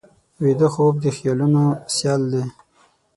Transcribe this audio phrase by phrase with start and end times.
[0.43, 1.63] ویده خوب د خیالونو
[1.95, 2.43] سیل دی